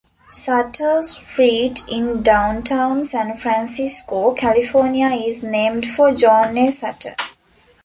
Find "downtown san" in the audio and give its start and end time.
2.23-3.37